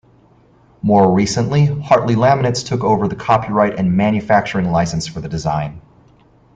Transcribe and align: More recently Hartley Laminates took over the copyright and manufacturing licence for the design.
More 0.81 1.13
recently 1.13 1.67
Hartley 1.67 2.15
Laminates 2.15 2.65
took 2.65 2.83
over 2.83 3.07
the 3.07 3.15
copyright 3.15 3.77
and 3.77 3.95
manufacturing 3.95 4.71
licence 4.71 5.05
for 5.05 5.21
the 5.21 5.29
design. 5.29 5.79